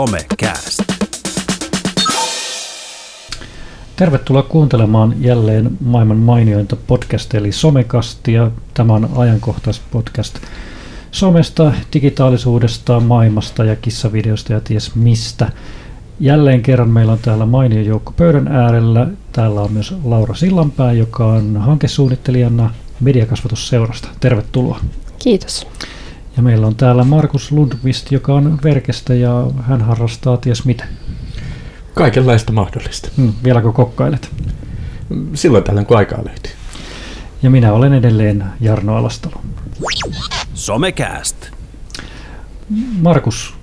[0.00, 0.82] Somecast.
[3.96, 8.50] Tervetuloa kuuntelemaan jälleen maailman mainiointa podcast eli Somekastia.
[8.74, 10.38] Tämä on ajankohtaispodcast
[11.10, 15.52] somesta, digitaalisuudesta, maailmasta ja kissavideosta ja ties mistä.
[16.20, 19.06] Jälleen kerran meillä on täällä mainio joukko pöydän äärellä.
[19.32, 22.70] Täällä on myös Laura Sillanpää, joka on hankesuunnittelijana
[23.00, 24.08] Mediakasvatusseurasta.
[24.20, 24.80] Tervetuloa.
[25.18, 25.66] Kiitos.
[26.40, 30.84] Ja meillä on täällä Markus Lundqvist, joka on Verkestä ja hän harrastaa ties mitä.
[31.94, 33.08] Kaikenlaista mahdollista.
[33.16, 34.30] Hmm, vieläkö kokkailet?
[35.34, 36.52] Silloin tällöin kun aikaa löytyy.
[37.42, 39.40] Ja minä olen edelleen Jarno Alastalo.
[40.54, 41.36] Somecast.
[43.00, 43.54] Markus,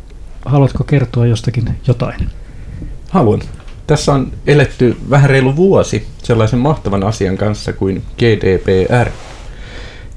[0.45, 2.29] haluatko kertoa jostakin jotain?
[3.09, 3.41] Haluan.
[3.87, 9.09] Tässä on eletty vähän reilu vuosi sellaisen mahtavan asian kanssa kuin GDPR.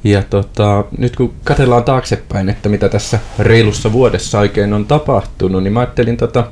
[0.05, 5.73] Ja tota, nyt kun katsellaan taaksepäin, että mitä tässä reilussa vuodessa oikein on tapahtunut, niin
[5.73, 6.45] mä ajattelin tota,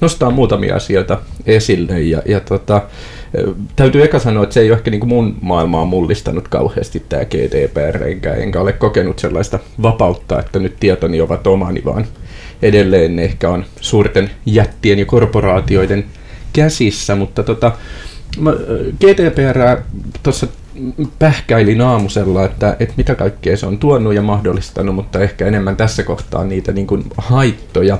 [0.00, 2.00] nostaa muutamia asioita esille.
[2.00, 2.82] Ja, ja tota,
[3.76, 7.24] täytyy eka sanoa, että se ei ole ehkä niin kuin mun maailmaa mullistanut kauheasti tämä
[7.24, 12.06] GDPR, enkä, enkä ole kokenut sellaista vapautta, että nyt tietoni ovat omani, vaan
[12.62, 16.04] edelleen ne ehkä on suurten jättien ja korporaatioiden
[16.52, 17.72] käsissä, mutta tota,
[19.00, 19.82] GDPR
[20.22, 20.46] tuossa
[21.18, 26.02] pähkäilin aamusella, että, että mitä kaikkea se on tuonut ja mahdollistanut, mutta ehkä enemmän tässä
[26.02, 27.98] kohtaa niitä niin kuin haittoja.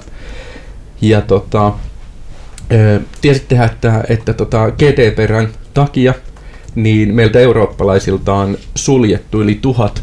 [1.01, 1.73] Ja tota,
[3.21, 6.15] tiesittehän, että, että tota GDPRn takia
[6.75, 10.03] niin meiltä eurooppalaisilta on suljettu yli tuhat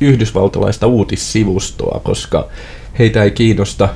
[0.00, 2.48] yhdysvaltalaista uutissivustoa, koska
[2.98, 3.88] heitä ei kiinnosta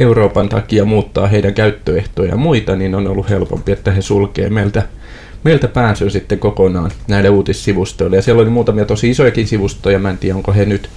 [0.00, 4.82] Euroopan takia muuttaa heidän käyttöehtoja ja muita, niin on ollut helpompi, että he sulkee meiltä,
[5.44, 8.16] meiltä pääsyn sitten kokonaan näille uutissivustoille.
[8.16, 10.88] Ja siellä oli muutamia tosi isojakin sivustoja, mä en tiedä onko he nyt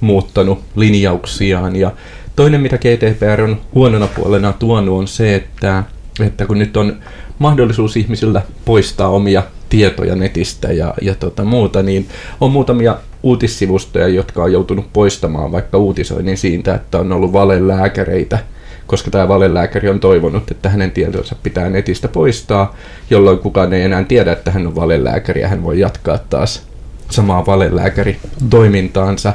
[0.00, 1.76] muuttanut linjauksiaan.
[1.76, 1.92] Ja
[2.36, 5.84] toinen, mitä GDPR on huonona puolena tuonut, on se, että,
[6.20, 6.96] että kun nyt on
[7.38, 12.08] mahdollisuus ihmisillä poistaa omia tietoja netistä ja, ja tota muuta, niin
[12.40, 18.38] on muutamia uutissivustoja, jotka on joutunut poistamaan vaikka uutisoinnin siitä, että on ollut valelääkäreitä,
[18.86, 22.76] koska tämä valelääkäri on toivonut, että hänen tietonsa pitää netistä poistaa,
[23.10, 26.66] jolloin kukaan ei enää tiedä, että hän on valelääkäri ja hän voi jatkaa taas
[27.10, 29.32] samaa valelääkäritoimintaansa.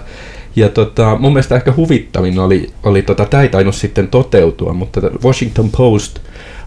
[0.55, 5.01] Ja tota, mun mielestä ehkä huvittavin oli, oli tota, tämä ei tainnut sitten toteutua, mutta
[5.23, 6.19] Washington Post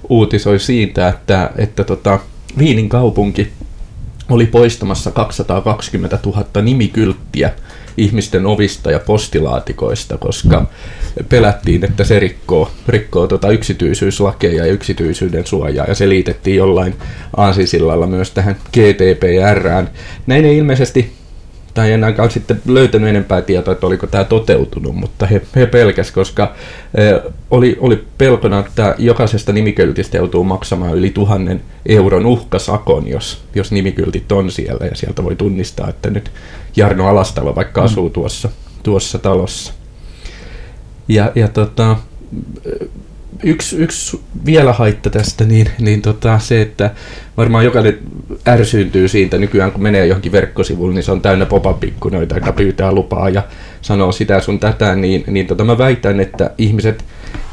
[0.08, 2.18] uutisoi siitä, että, että tota,
[2.58, 3.52] Viinin kaupunki
[4.28, 7.50] oli poistamassa 220 000 nimikylttiä
[7.96, 10.66] ihmisten ovista ja postilaatikoista, koska
[11.28, 16.94] pelättiin, että se rikkoo, rikkoo tuota yksityisyyslakeja ja yksityisyyden suojaa, ja se liitettiin jollain
[17.36, 19.90] aasisillalla myös tähän GDPRään.
[20.26, 21.12] Näin ei ilmeisesti
[21.74, 26.10] tai en ainakaan sitten löytänyt enempää tietoa, että oliko tämä toteutunut, mutta he, he pelkäs,
[26.10, 26.52] koska
[26.94, 33.72] eh, oli, oli pelkona, että jokaisesta nimikyltistä joutuu maksamaan yli tuhannen euron uhkasakon, jos, jos
[33.72, 36.30] nimikyltit on siellä ja sieltä voi tunnistaa, että nyt
[36.76, 37.84] Jarno Alastalo vaikka mm.
[37.84, 38.48] asuu tuossa,
[38.82, 39.72] tuossa talossa.
[41.08, 41.96] Ja, ja tota,
[43.44, 46.90] yksi, yksi vielä haitta tästä, niin, niin tota, se, että
[47.36, 47.98] varmaan jokainen
[48.48, 53.28] ärsyyntyy siitä nykyään, kun menee johonkin verkkosivulle, niin se on täynnä pop-up-ikkunoita, joka pyytää lupaa
[53.28, 53.42] ja
[53.80, 57.04] sanoo sitä sun tätä, niin, niin tota, mä väitän, että ihmiset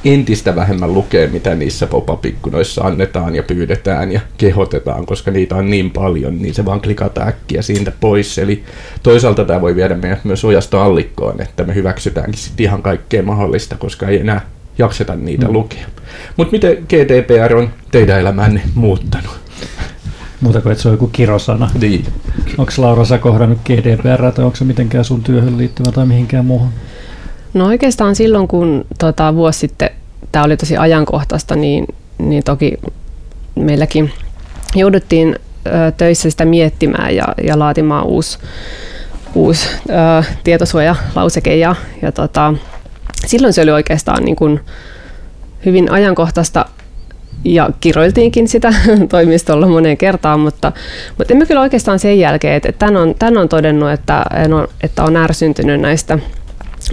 [0.06, 5.92] entistä vähemmän lukee, mitä niissä pop-up-ikkunoissa annetaan ja pyydetään ja kehotetaan, koska niitä on niin
[5.92, 8.38] paljon, niin se vaan klikataan äkkiä siitä pois.
[8.38, 8.64] Eli
[9.04, 13.78] toisaalta tämä voi viedä meidät myös ojasta allikkoon, että me hyväksytäänkin sitten ihan kaikkea mahdollista,
[13.78, 14.42] koska ei enää
[14.78, 15.54] jakseta niitä mm.
[15.54, 15.86] lukea.
[16.38, 19.42] Mutta miten GDPR on teidän elämänne muuttanut?
[20.42, 21.70] Muuta kuin, että se on joku kirosana.
[21.82, 22.06] Niin.
[22.58, 26.70] Onko Laura sä kohdannut GDPR tai onko se mitenkään sun työhön liittyvä tai mihinkään muuhun?
[27.54, 29.90] No oikeastaan silloin, kun tota, vuosi sitten
[30.32, 31.86] tämä oli tosi ajankohtaista, niin,
[32.18, 32.78] niin toki
[33.56, 34.12] meilläkin
[34.76, 35.36] jouduttiin
[35.68, 38.40] ö, töissä sitä miettimään ja, ja laatimaan uusi,
[39.36, 42.54] uusi ö, tietosuojalauseke ja, ja tota,
[43.26, 44.60] silloin se oli oikeastaan niin kuin
[45.66, 46.66] hyvin ajankohtaista
[47.44, 48.74] ja kiroiltiinkin sitä
[49.10, 50.72] toimistolla moneen kertaan, mutta,
[51.18, 54.26] mutta emme kyllä oikeastaan sen jälkeen, että tämän on, tämän on todennut, että,
[54.84, 56.20] että on ärsyntynyt näistä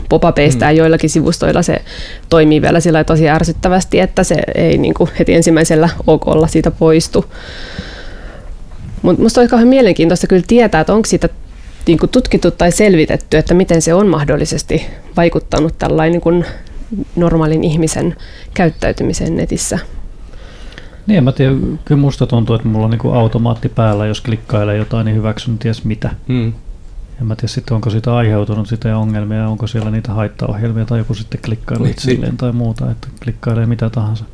[0.09, 0.69] popapeista mm.
[0.69, 1.83] ja joillakin sivustoilla se
[2.29, 7.25] toimii vielä sillä tosi ärsyttävästi, että se ei niin kuin heti ensimmäisellä okolla siitä poistu.
[9.03, 11.29] Mutta minusta olisi kauhean mielenkiintoista kyllä tietää, että onko siitä
[11.89, 14.87] niin kuin tutkittu tai selvitetty, että miten se on mahdollisesti
[15.17, 16.45] vaikuttanut tällainen niin kuin
[17.17, 18.17] normaalin ihmisen
[18.55, 19.79] käyttäytymiseen netissä.
[21.07, 25.05] Niin, mä tiedän, kyllä musta tuntuu, että mulla on niin automaatti päällä, jos klikkailee jotain,
[25.05, 26.11] niin hyväksyn ties mitä.
[26.29, 26.53] Hmm.
[27.21, 31.15] En mä tiedä sitten, onko siitä aiheutunut sitä ongelmia, onko siellä niitä haittaohjelmia tai joku
[31.15, 34.25] sitten klikkailee Niin, itselleen tai muuta, että klikkailee mitä tahansa.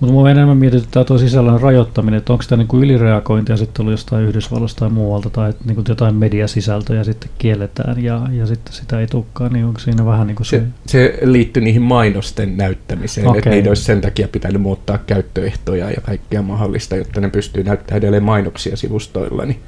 [0.00, 4.24] Mutta mua enemmän mietityttää tuo sisällön rajoittaminen, että onko tämä niinku ylireagointia sitten ollut jostain
[4.24, 9.06] Yhdysvalloista tai muualta, tai että niinku jotain mediasisältöjä sitten kielletään ja, ja sitten sitä ei
[9.06, 10.58] tulekaan, niin onko siinä vähän niin kuin se...
[10.58, 13.38] Se, se liittyy niihin mainosten näyttämiseen, okay.
[13.38, 17.98] että niitä olisi sen takia pitänyt muuttaa käyttöehtoja ja kaikkea mahdollista, jotta ne pystyy näyttämään
[17.98, 19.60] edelleen mainoksia sivustoilla, niin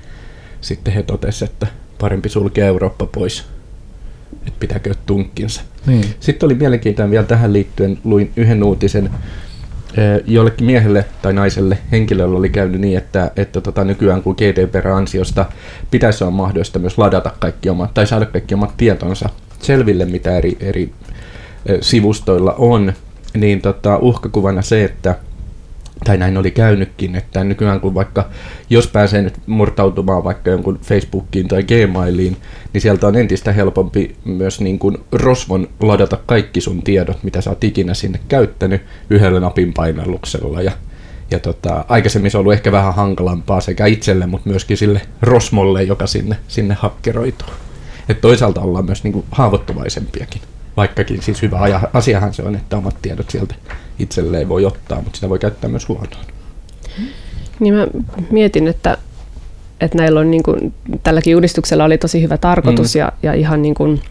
[0.60, 1.66] sitten he totesivat, että
[2.00, 3.44] parempi sulkea Eurooppa pois,
[4.46, 5.62] että pitääkö tunkkinsa.
[5.86, 6.04] Niin.
[6.20, 9.10] Sitten oli mielenkiintoinen vielä tähän liittyen, luin yhden uutisen,
[10.26, 15.44] jollekin miehelle tai naiselle henkilöllä oli käynyt niin, että, että tota, nykyään kun GDPR-ansiosta
[15.90, 19.28] pitäisi olla mahdollista myös ladata kaikki omat, tai saada kaikki omat tietonsa
[19.60, 20.92] selville, mitä eri, eri
[21.80, 22.92] sivustoilla on,
[23.34, 25.14] niin tota, uhkakuvana se, että
[26.04, 28.28] tai näin oli käynytkin, että nykyään kun vaikka,
[28.70, 32.36] jos pääsee nyt murtautumaan vaikka jonkun Facebookiin tai Gmailiin,
[32.72, 37.50] niin sieltä on entistä helpompi myös niin kuin rosvon ladata kaikki sun tiedot, mitä sä
[37.50, 40.62] oot ikinä sinne käyttänyt yhdellä napin painalluksella.
[40.62, 40.72] Ja,
[41.30, 45.82] ja tota, aikaisemmin se on ollut ehkä vähän hankalampaa sekä itselle, mutta myöskin sille rosmolle,
[45.82, 47.48] joka sinne, sinne hakkeroituu.
[48.08, 50.42] Et toisaalta ollaan myös niin kuin haavoittuvaisempiakin.
[50.76, 53.54] Vaikkakin siis hyvä aja- asiahan se on, että omat tiedot sieltä
[53.98, 56.24] itselleen voi ottaa, mutta sitä voi käyttää myös huonoon.
[57.60, 57.86] Niin mä
[58.30, 58.98] mietin, että,
[59.80, 62.98] että näillä on niin kuin, tälläkin uudistuksella oli tosi hyvä tarkoitus Mm.
[62.98, 64.02] ja, ja ihan niin kuin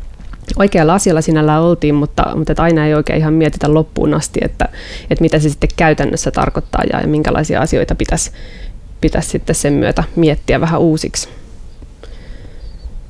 [0.56, 4.70] oikealla asialla sinällään oltiin, mutta, mutta että aina ei oikein ihan mietitä loppuun asti, että,
[5.10, 8.32] että mitä se sitten käytännössä tarkoittaa ja, ja minkälaisia asioita pitäisi,
[9.02, 11.30] pitäisi sitten sen myötä miettiä vähän uusiksi.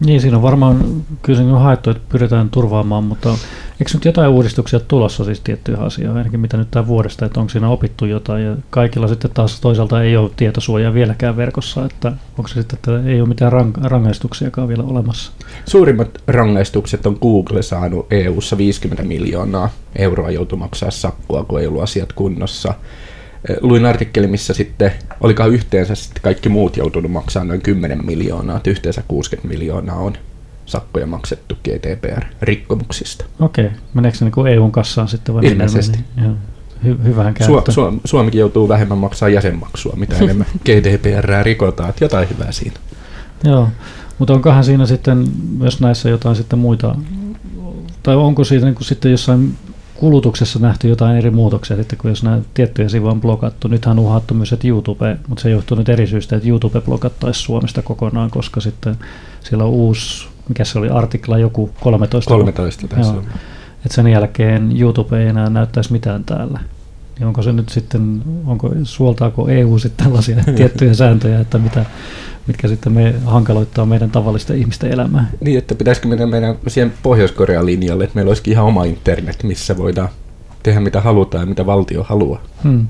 [0.06, 3.30] Niin, siinä on varmaan kyllä se on haettu, että pyritään turvaamaan, mutta
[3.72, 7.50] eikö nyt jotain uudistuksia tulossa siis tiettyihin asioihin, ainakin mitä nyt tämä vuodesta, että onko
[7.50, 12.48] siinä opittu jotain ja kaikilla sitten taas toisaalta ei ole tietosuojaa vieläkään verkossa, että onko
[12.48, 15.32] se sitten, että ei ole mitään rang- rangaistuksiakaan vielä olemassa.
[15.66, 21.84] Suurimmat rangaistukset on Google saanut EU-ssa 50 miljoonaa euroa joutu maksaa sakkoa, kun ei ollut
[21.84, 22.74] asiat kunnossa.
[23.62, 24.92] Luin artikkeli, missä sitten,
[25.22, 30.14] olikaan yhteensä sitten kaikki muut joutunut maksamaan noin 10 miljoonaa, että yhteensä 60 miljoonaa on
[30.66, 33.26] sakkoja maksettu GDPR-rikkomuksista.
[33.40, 35.46] Okei, meneekö se niin EUn kassaan sitten vai?
[35.46, 36.00] Ilmeisesti.
[36.24, 36.34] Joo.
[36.86, 37.72] Hy- hyvähän Su- käyttö.
[37.72, 42.76] Su- Suomikin joutuu vähemmän maksaa jäsenmaksua, mitä enemmän GDPR rikotaan, että jotain hyvää siinä.
[43.44, 43.68] Joo,
[44.20, 45.28] mutta onkohan siinä sitten
[45.58, 46.96] myös näissä jotain sitten muita,
[48.04, 49.58] tai onko siitä niin kuin sitten jossain
[50.02, 53.68] kulutuksessa nähty jotain eri muutoksia, sitten kun jos nämä tiettyjä sivuja on blokattu.
[53.68, 57.40] Nythän on uhattu myös, että YouTube, mutta se johtuu nyt eri syystä, että YouTube blokattaisi
[57.40, 58.96] Suomesta kokonaan, koska sitten
[59.44, 62.30] siellä on uusi, mikä se oli, artikla joku 13.
[62.30, 63.20] 13 tässä Joo.
[63.20, 63.26] on.
[63.86, 66.60] Että sen jälkeen YouTube ei enää näyttäisi mitään täällä.
[67.22, 71.86] Niin onko se nyt sitten, onko, suoltaako EU sitten tällaisia tiettyjä sääntöjä, että mitä,
[72.48, 75.30] mitkä sitten me hankaloittaa meidän tavallisten ihmisten elämää?
[75.42, 79.78] Niin, että pitäisikö mennä meidän siihen Pohjois-Korean linjalle, että meillä olisikin ihan oma internet, missä
[79.78, 80.10] voidaan
[80.64, 82.42] tehdä mitä halutaan ja mitä valtio haluaa.
[82.64, 82.88] Hmm.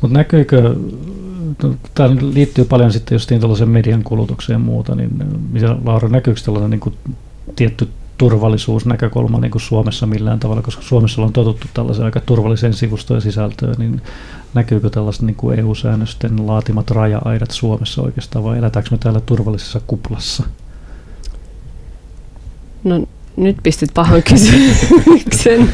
[0.00, 0.74] Mutta näkyykö,
[1.94, 5.10] tämä liittyy paljon sitten justiin tällaisen median kulutukseen ja muuta, niin
[5.52, 6.94] mitä, Laura, näkyykö tällainen niin kuin
[7.56, 7.88] tietty
[8.20, 13.74] turvallisuusnäkökulma niin kuin Suomessa millään tavalla, koska Suomessa on totuttu tällaiseen aika turvalliseen sivustojen sisältöön,
[13.78, 14.02] niin
[14.54, 20.44] näkyykö tällaiset niin kuin EU-säännösten laatimat raja-aidat Suomessa oikeastaan, vai elätäänkö me täällä turvallisessa kuplassa?
[22.84, 23.06] No
[23.36, 25.70] nyt pistit pahan kysymyksen.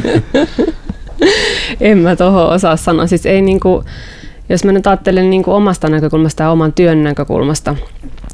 [1.81, 3.07] en mä tuohon osaa sanoa.
[3.07, 3.85] Siis ei niinku,
[4.49, 7.77] jos mä nyt ajattelen niinku omasta näkökulmasta ja oman työn näkökulmasta,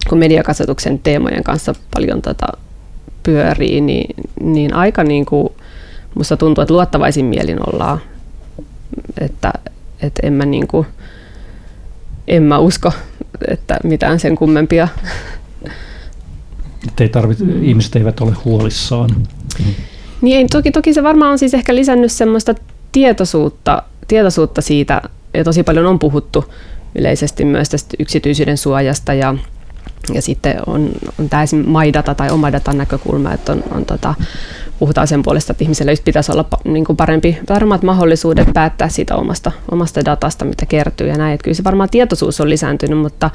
[0.09, 2.47] kun mediakasvatuksen teemojen kanssa paljon tota
[3.23, 5.55] pyörii, niin, niin aika niinku,
[6.15, 8.01] musta tuntuu, että luottavaisin mielin ollaan.
[9.21, 9.53] Että,
[10.03, 10.87] että en mä niinku,
[12.29, 12.93] en mä usko,
[13.49, 14.89] että mitään sen kummempia
[16.89, 19.11] Että ei tarvitse, ihmiset eivät ole huolissaan.
[20.21, 22.55] Niin ei, toki, toki se varmaan on siis ehkä lisännyt semmoista
[22.93, 25.03] tietoisuutta, tietoisuutta siitä,
[25.35, 26.45] ja tosi paljon on puhuttu
[26.95, 29.35] yleisesti myös tästä yksityisyyden suojasta ja,
[30.15, 30.91] ja sitten on,
[31.21, 31.65] on tämä esim.
[31.69, 34.15] MyData tai oma datan näkökulma, että on, on tota,
[34.79, 39.17] puhutaan sen puolesta, että ihmisellä just pitäisi olla niin kuin parempi, paremmat mahdollisuudet päättää siitä
[39.17, 41.35] omasta, omasta datasta, mitä kertyy ja näin.
[41.35, 43.31] Että kyllä se varmaan tietoisuus on lisääntynyt, mutta,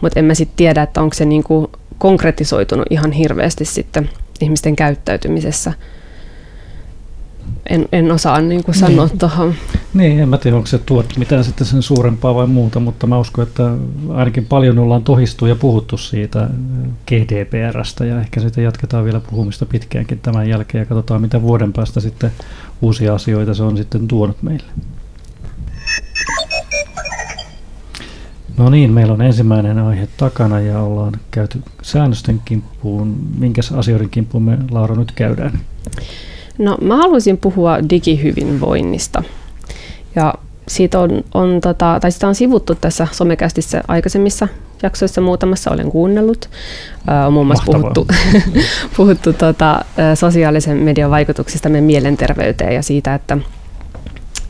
[0.00, 1.66] mutta en mä sitten tiedä, että onko se niin kuin
[1.98, 5.72] konkretisoitunut ihan hirveästi sitten ihmisten käyttäytymisessä.
[7.68, 9.18] En, en osaa niin kuin sanoa Niin.
[9.18, 9.54] tuohon.
[9.94, 13.18] Niin, en mä tiedä, onko se tuot mitään sitten sen suurempaa vai muuta, mutta mä
[13.18, 13.72] uskon, että
[14.08, 16.50] ainakin paljon ollaan tohistu ja puhuttu siitä
[17.06, 22.00] GDPRstä ja ehkä sitten jatketaan vielä puhumista pitkäänkin tämän jälkeen ja katsotaan, mitä vuoden päästä
[22.00, 22.32] sitten
[22.82, 24.66] uusia asioita se on sitten tuonut meille.
[28.56, 33.16] No niin, meillä on ensimmäinen aihe takana ja ollaan käyty säännösten kimppuun.
[33.38, 35.60] Minkäs asioiden kimppuun me Laura nyt käydään?
[36.60, 39.22] No mä haluaisin puhua digihyvinvoinnista.
[40.16, 40.34] Ja
[40.68, 44.48] siitä on, on, tota, tai sitä on sivuttu tässä somekästissä aikaisemmissa
[44.82, 46.50] jaksoissa muutamassa olen kuunnellut.
[47.26, 47.92] on muun muassa Mahtavaa.
[47.94, 48.14] puhuttu,
[48.96, 53.38] puhuttu tota, sosiaalisen median vaikutuksista meidän mielenterveyteen ja siitä, että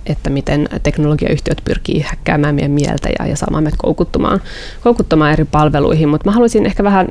[0.06, 4.40] että miten teknologiayhtiöt pyrkii häkkäämään meidän mieltä ja, ja saamaan meidät koukuttumaan,
[4.82, 6.08] koukuttumaan eri palveluihin.
[6.08, 7.08] Mutta mä haluaisin ehkä vähän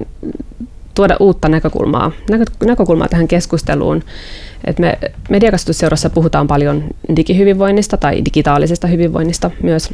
[0.96, 4.04] tuoda uutta näkökulmaa, näkö, näkökulmaa tähän keskusteluun.
[4.70, 4.98] Et me
[5.30, 6.84] mediakasvatusseurassa puhutaan paljon
[7.16, 9.94] digihyvinvoinnista tai digitaalisesta hyvinvoinnista myös.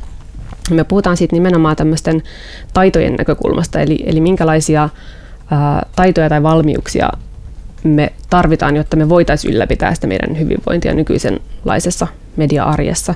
[0.69, 2.23] Me puhutaan siitä nimenomaan tämmöisten
[2.73, 4.89] taitojen näkökulmasta, eli, eli minkälaisia
[5.51, 7.09] ää, taitoja tai valmiuksia
[7.83, 13.15] me tarvitaan, jotta me voitaisiin ylläpitää sitä meidän hyvinvointia nykyisenlaisessa media-arjessa.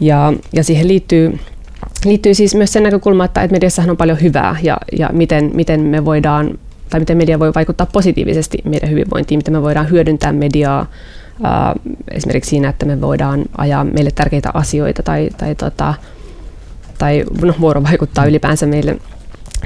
[0.00, 1.38] Ja, ja siihen liittyy,
[2.04, 5.80] liittyy siis myös se näkökulma, että, että mediassahan on paljon hyvää ja, ja miten, miten
[5.80, 6.58] me voidaan
[6.90, 10.86] tai miten media voi vaikuttaa positiivisesti meidän hyvinvointiin, miten me voidaan hyödyntää mediaa
[11.42, 11.74] ää,
[12.10, 15.94] esimerkiksi siinä, että me voidaan ajaa meille tärkeitä asioita tai, tai, tota,
[16.98, 18.96] tai no, vuorovaikuttaa ylipäänsä meille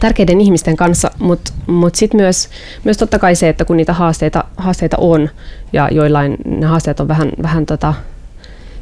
[0.00, 2.48] tärkeiden ihmisten kanssa, mutta mut sitten myös,
[2.84, 5.30] myös totta kai se, että kun niitä haasteita, haasteita on
[5.72, 7.94] ja joillain ne haasteet on vähän, vähän tota,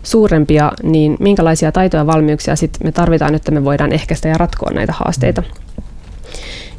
[0.03, 4.71] suurempia, niin minkälaisia taitoja ja valmiuksia sit me tarvitaan, että me voidaan ehkäistä ja ratkoa
[4.71, 5.43] näitä haasteita.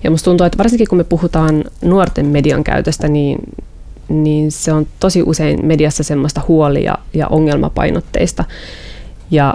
[0.03, 3.37] Ja musta tuntuu, että varsinkin kun me puhutaan nuorten median käytöstä, niin,
[4.09, 8.43] niin se on tosi usein mediassa semmoista huolia ja ongelmapainotteista.
[9.31, 9.53] Ja,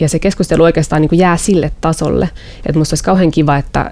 [0.00, 2.30] ja se keskustelu oikeastaan niin kuin jää sille tasolle,
[2.66, 3.90] että musta olisi kauhean kiva, että,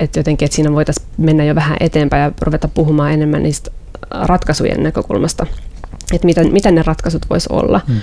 [0.00, 3.70] että jotenkin, että siinä voitaisiin mennä jo vähän eteenpäin ja ruveta puhumaan enemmän niistä
[4.10, 5.46] ratkaisujen näkökulmasta,
[6.12, 7.80] että mitä, mitä ne ratkaisut voisi olla.
[7.86, 8.00] Hmm.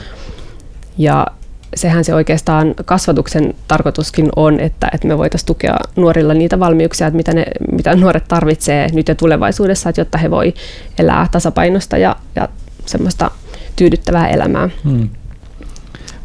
[0.98, 1.28] Ja
[1.76, 7.18] sehän se oikeastaan kasvatuksen tarkoituskin on, että, että me voitaisiin tukea nuorilla niitä valmiuksia, että
[7.18, 10.54] mitä, ne, mitä nuoret tarvitsee nyt ja tulevaisuudessa, että jotta he voi
[11.00, 12.50] elää tasapainosta ja, ja
[12.86, 13.32] semmoista
[13.76, 14.70] tyydyttävää elämää.
[14.84, 15.10] Hmm.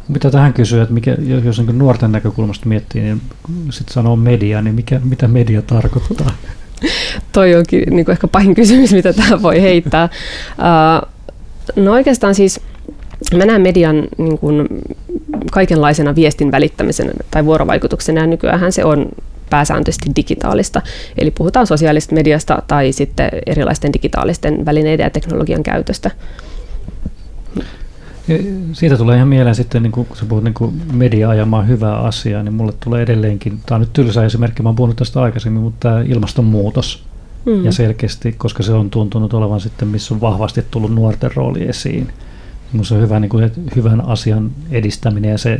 [0.07, 3.21] Mitä tähän kysyä, että mikä, jos niin nuorten näkökulmasta miettii, niin
[3.69, 6.31] sitten sanoo media, niin mikä, mitä media tarkoittaa?
[7.31, 10.09] Toi onkin niin ehkä pahin kysymys, mitä tähän voi heittää.
[10.59, 11.09] Uh,
[11.83, 12.61] no oikeastaan siis
[13.37, 14.67] mä näen median niin kuin,
[15.51, 19.05] kaikenlaisena viestin välittämisen tai vuorovaikutuksena ja nykyään se on
[19.49, 20.81] pääsääntöisesti digitaalista.
[21.17, 26.11] Eli puhutaan sosiaalisesta mediasta tai sitten erilaisten digitaalisten välineiden ja teknologian käytöstä.
[28.73, 32.53] Siitä tulee ihan mieleen sitten, niin kun sä puhut niin media ajamaan hyvää asiaa, niin
[32.53, 36.01] mulle tulee edelleenkin, tämä on nyt tylsä esimerkki, mä oon puhunut tästä aikaisemmin, mutta tämä
[36.01, 37.03] ilmastonmuutos.
[37.45, 37.65] Mm.
[37.65, 42.07] Ja selkeästi, koska se on tuntunut olevan sitten, missä on vahvasti tullut nuorten rooli esiin.
[42.73, 45.59] Minusta on hyvä niin kuin, hyvän asian edistäminen ja se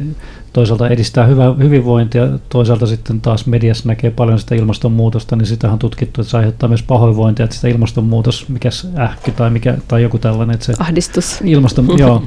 [0.54, 5.80] toisaalta edistää hyvää hyvinvointia, toisaalta sitten taas mediassa näkee paljon sitä ilmastonmuutosta, niin sitä on
[5.80, 10.18] tutkittu, että se aiheuttaa myös pahoinvointia, että sitä ilmastonmuutos, mikä ähky tai, mikä, tai joku
[10.18, 11.40] tällainen, että se Ahdistus.
[11.44, 12.24] Ilmaston, joo,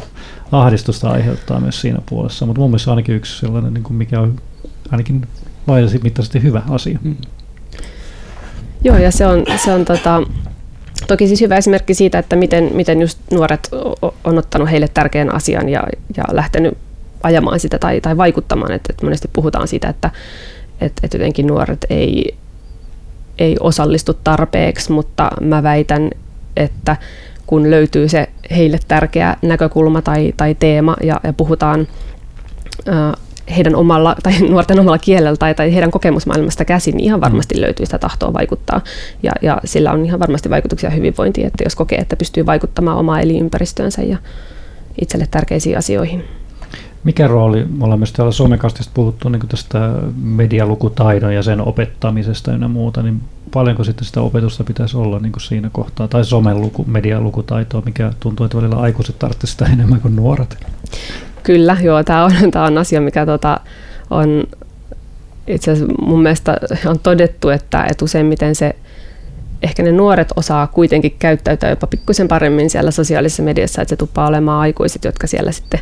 [0.53, 4.37] ahdistusta aiheuttaa myös siinä puolessa, mutta mun mielestä ainakin yksi sellainen, niin kuin mikä on
[4.91, 5.27] ainakin
[5.67, 6.99] laajasti hyvä asia.
[7.03, 7.17] Mm.
[8.85, 10.23] Joo, ja se on, se on tota,
[11.07, 13.69] toki siis hyvä esimerkki siitä, että miten, miten just nuoret
[14.25, 15.83] on ottanut heille tärkeän asian ja,
[16.17, 16.79] ja lähtenyt
[17.23, 18.73] ajamaan sitä tai, tai vaikuttamaan.
[18.73, 20.11] Että, että monesti puhutaan siitä, että,
[20.81, 22.35] että, että jotenkin nuoret ei,
[23.39, 26.11] ei osallistu tarpeeksi, mutta mä väitän,
[26.57, 26.97] että
[27.47, 31.89] kun löytyy se heille tärkeä näkökulma tai, tai teema ja, ja puhutaan
[33.57, 37.25] heidän omalla tai nuorten omalla kielellä tai, tai heidän kokemusmaailmasta käsin, niin ihan mm.
[37.25, 38.81] varmasti löytyy sitä tahtoa vaikuttaa.
[39.23, 43.21] Ja, ja sillä on ihan varmasti vaikutuksia hyvinvointiin, että jos kokee, että pystyy vaikuttamaan omaa
[43.21, 44.19] elinympäristöönsä ja
[45.01, 46.25] itselle tärkeisiin asioihin.
[47.05, 52.69] Mikä rooli, me ollaan myös täällä Somekastista puhuttu niin tästä medialukutaidon ja sen opettamisesta ja
[52.69, 53.21] muuta, niin
[53.53, 58.13] paljonko sitten sitä opetusta pitäisi olla niin kuin siinä kohtaa, tai somen luku, medialukutaitoa, mikä
[58.21, 60.67] tuntuu, että välillä aikuiset tarvitsevat sitä enemmän kuin nuoret?
[61.43, 63.61] Kyllä, joo, tämä on, tämä on asia, mikä tota,
[64.11, 64.45] on
[65.47, 66.57] itse asiassa mun mielestä
[66.87, 68.77] on todettu, että, että useimmiten se
[69.63, 74.27] ehkä ne nuoret osaa kuitenkin käyttäytyä jopa pikkusen paremmin siellä sosiaalisessa mediassa, että se tuppaa
[74.27, 75.81] olemaan aikuiset, jotka siellä sitten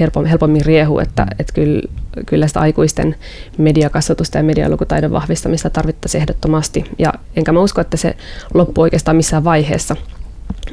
[0.00, 1.82] helpommin, helpommin riehuu, että, että kyllä,
[2.26, 3.16] kyllä sitä aikuisten
[3.58, 6.84] mediakasvatusta ja medialukutaidon vahvistamista tarvittaisiin ehdottomasti.
[6.98, 8.16] Ja enkä mä usko, että se
[8.54, 9.96] loppuu oikeastaan missään vaiheessa.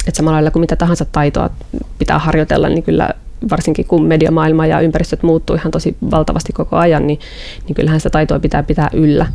[0.08, 1.50] Että samalla lailla kuin mitä tahansa taitoa
[2.00, 3.10] pitää harjoitella, niin kyllä
[3.52, 7.20] varsinkin kun mediamaailma ja ympäristöt muuttuu ihan tosi valtavasti koko ajan, niin,
[7.68, 9.28] niin kyllähän sitä taitoa pitää pitää yllä,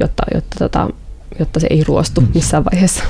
[0.00, 0.88] jotta, jotta, tota,
[1.38, 2.28] jotta se ei ruostu mm.
[2.34, 3.04] missään vaiheessa.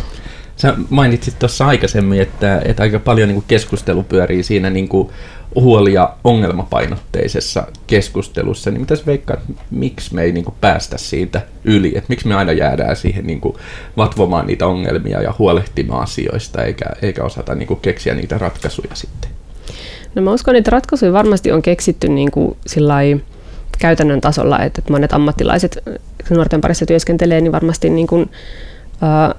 [0.57, 5.09] Sä mainitsit tuossa aikaisemmin, että, että aika paljon niin kuin keskustelu pyörii siinä niin kuin
[5.55, 12.09] huolia ongelmapainotteisessa keskustelussa, niin mitäs veikkaat, miksi me ei niin kuin päästä siitä yli, että
[12.09, 13.57] miksi me aina jäädään siihen niin kuin
[13.97, 19.38] vatvomaan niitä ongelmia ja huolehtimaan asioista, eikä, eikä osata niin kuin keksiä niitä ratkaisuja sitten?
[20.15, 22.57] No mä uskon, että ratkaisuja varmasti on keksitty niin kuin
[23.79, 25.79] käytännön tasolla, että, monet ammattilaiset
[26.31, 29.35] nuorten parissa työskentelee, niin varmasti niin kuin, uh,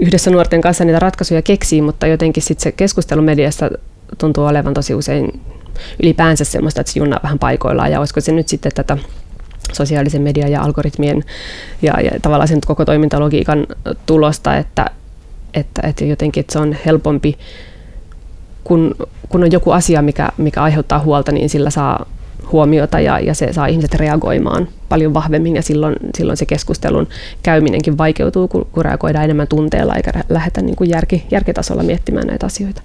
[0.00, 3.70] yhdessä nuorten kanssa niitä ratkaisuja keksii, mutta jotenkin sitten se keskustelu mediassa
[4.18, 5.40] tuntuu olevan tosi usein
[6.02, 7.92] ylipäänsä semmoista, että se junnaa vähän paikoillaan.
[7.92, 8.98] Ja olisiko se nyt sitten tätä
[9.72, 11.24] sosiaalisen median ja algoritmien
[11.82, 13.66] ja, ja tavallaan sen koko toimintalogiikan
[14.06, 14.86] tulosta, että,
[15.54, 17.38] että, että jotenkin että se on helpompi,
[18.64, 18.94] kun,
[19.28, 22.06] kun on joku asia, mikä, mikä aiheuttaa huolta, niin sillä saa
[22.52, 27.08] huomiota ja, ja se saa ihmiset reagoimaan paljon vahvemmin ja silloin, silloin se keskustelun
[27.42, 32.46] käyminenkin vaikeutuu, kun, kun reagoidaan enemmän tunteella eikä lähdetä niin kuin järki, järkitasolla miettimään näitä
[32.46, 32.82] asioita.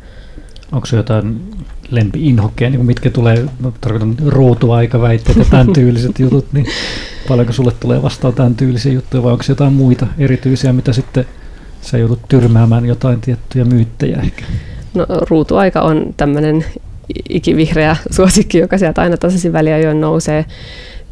[0.72, 1.42] Onko se jotain
[1.92, 6.66] lempi-inhokkeja, niin mitkä tulee, no, tarkoitan ruutuaikaväitteet ja tämän tyyliset jutut, niin
[7.28, 11.26] paljonko sulle tulee vastaan tämän tyylisiä juttuja vai onko se jotain muita erityisiä, mitä sitten
[11.82, 14.44] sä joudut tyrmäämään jotain tiettyjä myyttejä ehkä?
[14.94, 16.66] No ruutuaika on tämmöinen
[17.30, 20.46] ikivihreä suosikki, joka sieltä aina tasaisin väliä jo nousee.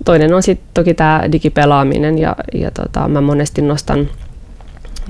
[0.06, 4.10] Toinen on sitten toki tämä digipelaaminen ja, ja tota, mä monesti nostan,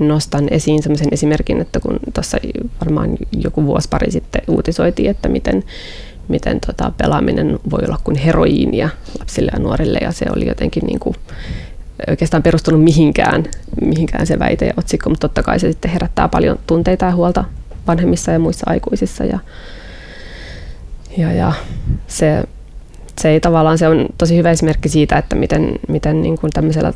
[0.00, 2.38] nostan esiin sellaisen esimerkin, että kun tuossa
[2.80, 5.64] varmaan joku vuosi pari sitten uutisoitiin, että miten,
[6.28, 11.00] miten tota, pelaaminen voi olla kuin heroiinia lapsille ja nuorille ja se oli jotenkin niin
[11.00, 11.16] kuin,
[12.08, 13.44] oikeastaan perustunut mihinkään,
[13.80, 17.44] mihinkään se väite ja otsikko, mutta totta kai se sitten herättää paljon tunteita ja huolta
[17.88, 19.38] vanhemmissa ja muissa aikuisissa ja,
[21.16, 21.52] ja, ja
[22.06, 22.44] se,
[23.20, 26.92] se ei tavallaan, se on tosi hyvä esimerkki siitä, että miten, miten niin kuin tämmöisellä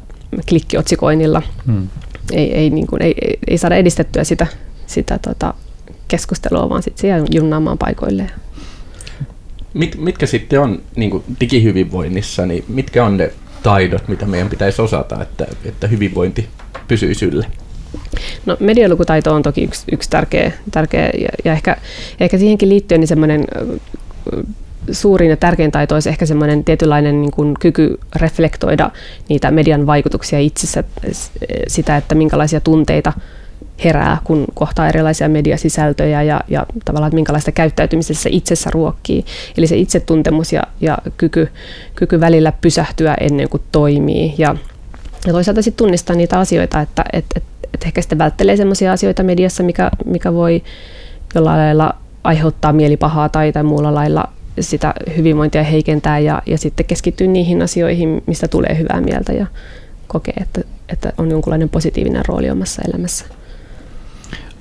[0.49, 1.88] klikkiotsikoinnilla hmm.
[2.32, 3.14] ei, ei, niin kuin, ei,
[3.49, 4.46] ei, saada edistettyä sitä,
[4.87, 5.54] sitä tota,
[6.08, 8.30] keskustelua, vaan sitten siellä junnaamaan paikoille.
[9.75, 13.32] Mit, mitkä sitten on niin kuin digihyvinvoinnissa, niin mitkä on ne
[13.62, 16.49] taidot, mitä meidän pitäisi osata, että, että hyvinvointi
[16.88, 17.46] pysyy yllä?
[18.46, 21.76] No, medialukutaito on toki yksi, yksi tärkeä, tärkeä ja, ja ehkä,
[22.20, 23.44] ehkä siihenkin liittyen niin semmoinen
[24.90, 28.90] suurin ja tärkein taito olisi ehkä semmoinen tietynlainen niin kuin kyky reflektoida
[29.28, 30.85] niitä median vaikutuksia itsessä,
[31.66, 33.12] sitä, että minkälaisia tunteita
[33.85, 39.24] herää, kun kohtaa erilaisia mediasisältöjä ja, ja tavallaan, että minkälaista käyttäytymisessä itsessä ruokkii.
[39.59, 41.48] Eli se itsetuntemus ja, ja kyky,
[41.94, 44.35] kyky välillä pysähtyä ennen kuin toimii.
[44.38, 44.57] Ja,
[45.26, 47.42] ja toisaalta sitten tunnistaa niitä asioita, että et, et,
[47.74, 50.62] et ehkä sitten välttelee sellaisia asioita mediassa, mikä, mikä voi
[51.35, 54.24] jollain lailla aiheuttaa mielipahaa tai, tai muulla lailla
[54.61, 59.46] sitä hyvinvointia heikentää ja, ja sitten keskittyy niihin asioihin, mistä tulee hyvää mieltä ja
[60.06, 63.24] kokee, että, että on jonkunlainen positiivinen rooli omassa elämässä.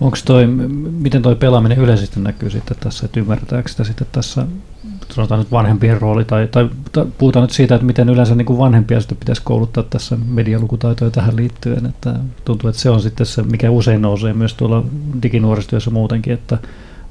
[0.01, 0.47] Onko toi,
[0.91, 4.45] miten toi pelaaminen yleisesti näkyy sitten tässä, että ymmärretäänkö sitä sitten tässä,
[5.09, 6.69] sanotaan nyt vanhempien rooli, tai, tai,
[7.17, 11.35] puhutaan nyt siitä, että miten yleensä niin kuin vanhempia sitten pitäisi kouluttaa tässä medialukutaitoja tähän
[11.35, 14.83] liittyen, että tuntuu, että se on sitten se, mikä usein nousee myös tuolla
[15.23, 16.57] diginuoristyössä muutenkin, että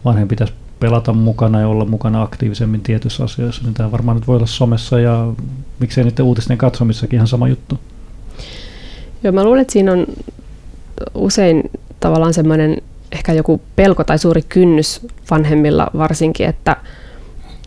[0.05, 4.37] vanhempi pitäisi pelata mukana ja olla mukana aktiivisemmin tietyissä asioissa, niin tämä varmaan nyt voi
[4.37, 5.33] olla somessa ja
[5.79, 7.79] miksei niiden uutisten katsomissakin ihan sama juttu.
[9.23, 10.07] Joo, mä luulen, että siinä on
[11.15, 12.83] usein tavallaan semmoinen
[13.13, 16.77] ehkä joku pelko tai suuri kynnys vanhemmilla varsinkin, että,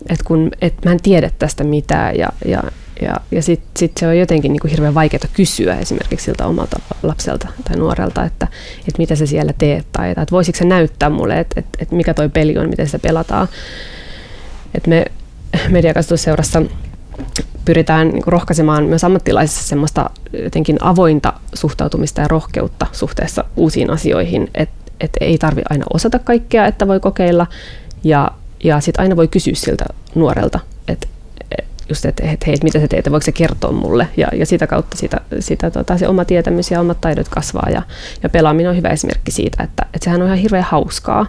[0.08, 2.62] että kun et mä en tiedä tästä mitään ja, ja,
[3.02, 6.80] ja, ja sitten sit se on jotenkin niin kuin hirveän vaikeaa kysyä esimerkiksi siltä omalta
[7.02, 11.40] lapselta tai nuorelta, että, että mitä se siellä teet tai että voisiko se näyttää mulle,
[11.40, 13.48] että, että, että mikä toi peli on, miten sitä pelataan.
[14.74, 15.04] Että me
[15.68, 16.62] mediakasvatusseurassa
[17.64, 20.10] pyritään niin rohkaisemaan myös ammattilaisissa semmoista
[20.42, 26.66] jotenkin avointa suhtautumista ja rohkeutta suhteessa uusiin asioihin, että et ei tarvi aina osata kaikkea,
[26.66, 27.46] että voi kokeilla.
[28.04, 28.30] Ja,
[28.64, 31.08] ja sitten aina voi kysyä siltä nuorelta, että
[31.88, 34.08] just, että et, hei, mitä sä teet, voiko se kertoa mulle?
[34.16, 37.68] Ja, ja sitä kautta sitä, sitä, tota, se oma tietämys ja omat taidot kasvaa.
[37.70, 37.82] Ja,
[38.22, 41.26] ja pelaaminen on hyvä esimerkki siitä, että, että sehän on ihan hirveän hauskaa,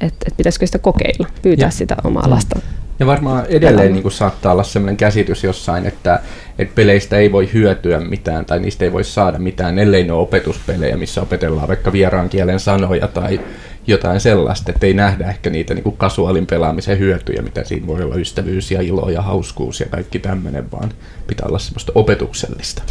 [0.00, 1.70] että, että pitäisikö sitä kokeilla, pyytää ja.
[1.70, 2.60] sitä omaa lasta
[3.00, 6.20] ja varmaan edelleen niin kuin saattaa olla sellainen käsitys jossain, että,
[6.58, 10.22] että peleistä ei voi hyötyä mitään tai niistä ei voi saada mitään, ellei ne ole
[10.22, 13.40] opetuspelejä, missä opetellaan vaikka vieraan kielen sanoja tai
[13.86, 18.02] jotain sellaista, että ei nähdä ehkä niitä niin kuin kasuaalin pelaamisen hyötyjä, mitä siinä voi
[18.02, 20.92] olla ystävyys ja ilo ja hauskuus ja kaikki tämmöinen, vaan
[21.26, 22.82] pitää olla semmoista opetuksellista.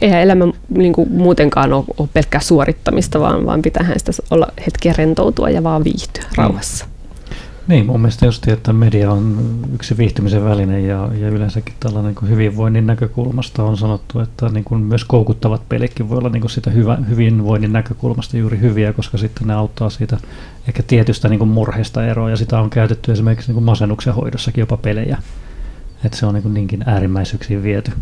[0.00, 4.94] Eihän elämä niin kuin muutenkaan ole, ole pelkkää suorittamista, vaan, vaan pitäähän sitä olla hetkiä
[4.98, 6.86] rentoutua ja vaan viihtyä rauhassa.
[7.68, 12.30] Niin, mun mielestä just, että media on yksi viihtymisen väline ja, ja yleensäkin tällainen niin
[12.30, 16.70] hyvinvoinnin näkökulmasta on sanottu, että niin kuin myös koukuttavat pelitkin voi olla niin kuin sitä
[16.70, 20.18] hyvä, hyvinvoinnin näkökulmasta juuri hyviä, koska sitten ne auttaa siitä
[20.68, 24.62] ehkä tietystä niin kuin murheesta eroa ja sitä on käytetty esimerkiksi niin kuin masennuksen hoidossakin
[24.62, 25.18] jopa pelejä.
[26.04, 27.92] Että se on niin kuin niinkin äärimmäisyyksiin viety.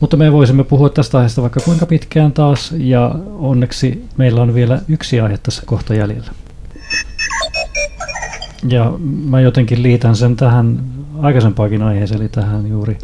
[0.00, 4.80] Mutta me voisimme puhua tästä aiheesta vaikka kuinka pitkään taas, ja onneksi meillä on vielä
[4.88, 6.30] yksi aihe tässä kohta jäljellä.
[8.68, 8.92] Ja
[9.24, 10.80] mä jotenkin liitän sen tähän
[11.20, 12.98] aikaisempaakin aiheeseen, eli tähän juuri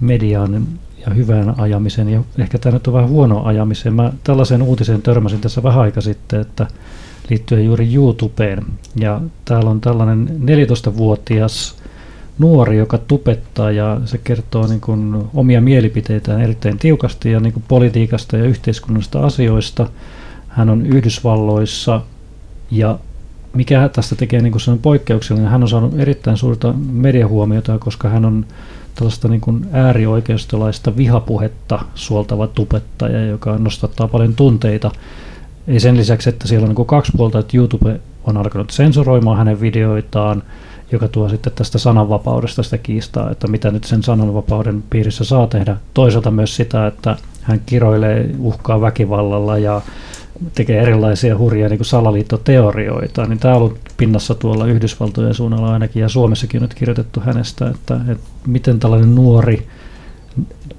[0.00, 0.66] median
[1.06, 3.94] ja hyvän ajamisen, ja ehkä tämä nyt on vähän huono ajamiseen.
[3.94, 6.66] Mä tällaisen uutisen törmäsin tässä vähän aika sitten, että
[7.30, 8.64] liittyen juuri YouTubeen,
[8.96, 11.76] ja täällä on tällainen 14-vuotias
[12.38, 17.64] nuori, joka tupettaa ja se kertoo niin kuin omia mielipiteitään erittäin tiukasti ja niin kuin
[17.68, 19.88] politiikasta ja yhteiskunnallisista asioista.
[20.48, 22.00] Hän on Yhdysvalloissa
[22.70, 22.98] ja
[23.54, 28.46] mikä tästä tekee niin kuin poikkeuksellinen, hän on saanut erittäin suurta mediahuomiota, koska hän on
[28.94, 34.90] tällaista niin kuin äärioikeistolaista vihapuhetta suoltava tupettaja, joka nostattaa paljon tunteita.
[35.68, 39.60] Ei sen lisäksi, että siellä on niin kaksi puolta, että YouTube on alkanut sensuroimaan hänen
[39.60, 40.42] videoitaan,
[40.92, 45.76] joka tuo sitten tästä sananvapaudesta sitä kiistaa, että mitä nyt sen sananvapauden piirissä saa tehdä.
[45.94, 49.82] Toisaalta myös sitä, että hän kiroilee, uhkaa väkivallalla ja
[50.54, 56.02] tekee erilaisia hurjia niin kuin salaliittoteorioita, niin tämä on ollut pinnassa tuolla Yhdysvaltojen suunnalla ainakin,
[56.02, 59.66] ja Suomessakin on nyt kirjoitettu hänestä, että, että miten tällainen nuori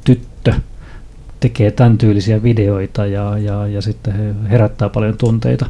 [0.03, 0.53] tyttö
[1.39, 5.65] tekee tämän tyylisiä videoita ja, ja, ja sitten he herättää paljon tunteita.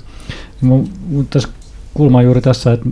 [0.62, 0.90] Mun,
[1.30, 1.50] tässä
[1.96, 2.90] kulma juuri tässä, että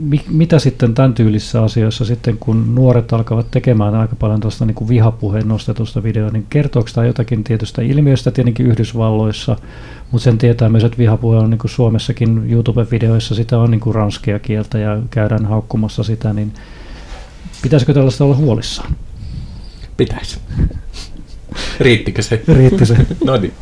[0.00, 4.88] mi, mitä sitten tämän tyylisissä asioissa sitten, kun nuoret alkavat tekemään aika paljon tuosta niin
[4.88, 9.56] vihapuheen nostetusta videoa, niin kertooko tämä jotakin tietystä ilmiöstä tietenkin Yhdysvalloissa,
[10.10, 13.94] mutta sen tietää myös, että vihapuhe on niin kuin Suomessakin YouTube-videoissa, sitä on niin kuin
[13.94, 16.52] ranskia kieltä ja käydään haukkumassa sitä, niin
[17.62, 18.96] pitäisikö tällaista olla huolissaan?
[19.96, 20.38] Pitäisi.
[21.80, 22.42] Riittikö se?
[22.48, 22.96] Riitti se.
[23.24, 23.52] no niin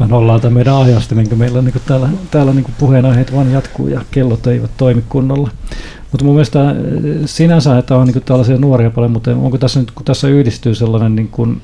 [0.00, 4.00] mä nollaan tämän meidän ajasta, minkä meillä niin täällä, täällä niin puheenaiheet vaan jatkuu ja
[4.10, 5.50] kellot eivät toimi kunnolla.
[6.10, 6.76] Mutta mun mielestä äh,
[7.26, 11.16] sinänsä, että on niin tällaisia nuoria paljon, mutta onko tässä nyt, kun tässä yhdistyy sellainen,
[11.16, 11.62] niin kuin,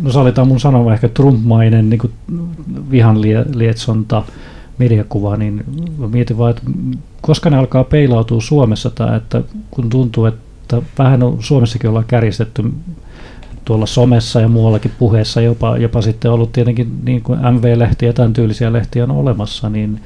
[0.00, 2.12] no sallitaan mun sanoa ehkä Trump-mainen niin kuin
[2.90, 3.20] vihan
[3.54, 4.22] lietsonta,
[4.78, 5.64] mediakuva, niin
[6.12, 6.62] mietin vaan, että
[7.20, 12.64] koska ne alkaa peilautua Suomessa, tämä, että kun tuntuu, että vähän on, Suomessakin ollaan kärjistetty
[13.64, 18.32] tuolla somessa ja muuallakin puheessa jopa, jopa sitten ollut tietenkin niin kuin MV-lehtiä ja tämän
[18.32, 20.00] tyylisiä lehtiä on olemassa, niin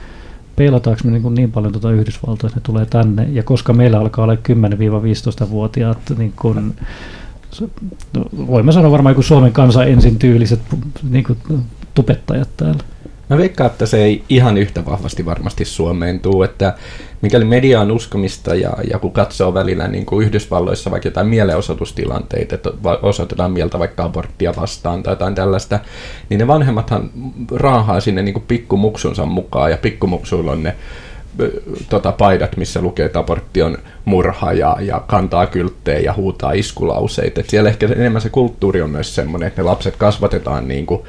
[0.57, 4.01] peilataanko me niin, kuin niin paljon tuota Yhdysvaltoja, että ne tulee tänne, ja koska meillä
[4.01, 6.75] alkaa olla 10-15-vuotiaat niin kuin,
[8.47, 10.61] voimme sanoa varmaan joku Suomen kansa ensin tyyliset
[11.11, 11.39] niin kuin,
[11.95, 12.83] tupettajat täällä.
[13.31, 16.75] Mä veikkaan, että se ei ihan yhtä vahvasti varmasti Suomeen tuu, että
[17.23, 22.55] mikäli media on uskomista ja, ja kun katsoo välillä niin kuin Yhdysvalloissa vaikka jotain mielenosoitustilanteita,
[22.55, 22.71] että
[23.03, 25.81] osoitetaan mieltä vaikka aborttia vastaan tai jotain tällaista,
[26.29, 27.11] niin ne vanhemmathan
[27.55, 30.75] raahaa sinne niin kuin pikkumuksunsa mukaan ja pikkumuksuilla on ne
[31.89, 37.41] tota, paidat, missä lukee, että abortti on murha ja, ja kantaa kylttejä ja huutaa iskulauseita.
[37.41, 41.03] Et siellä ehkä enemmän se kulttuuri on myös semmoinen, että ne lapset kasvatetaan niin kuin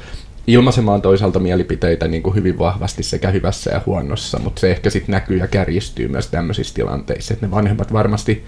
[0.48, 5.12] ilmaisemaan toisaalta mielipiteitä niin kuin hyvin vahvasti sekä hyvässä ja huonossa, mutta se ehkä sitten
[5.12, 8.44] näkyy ja kärjistyy myös tämmöisissä tilanteissa, että ne vanhemmat varmasti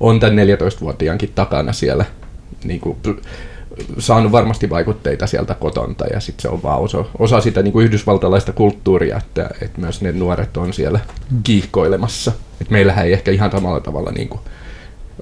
[0.00, 2.04] on tämän 14-vuotiaankin takana siellä
[2.64, 2.96] niin kuin,
[3.98, 7.86] saanut varmasti vaikutteita sieltä kotonta ja sitten se on vaan osa, osa sitä niin kuin
[7.86, 11.42] yhdysvaltalaista kulttuuria, että, että myös ne nuoret on siellä hmm.
[11.42, 12.32] kiihkoilemassa.
[12.60, 14.40] Et meillähän ei ehkä ihan samalla tavalla niin kuin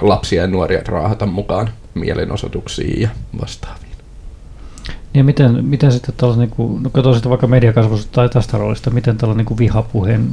[0.00, 3.08] lapsia ja nuoria raahata mukaan mielenosoituksiin ja
[3.40, 3.91] vastaaviin.
[5.14, 8.90] Ja miten, miten sitten tällaisen, niin kuin, no katsotaan sitten vaikka mediakasvatusta tai tästä roolista,
[8.90, 10.28] miten tällainen niin vihapuheen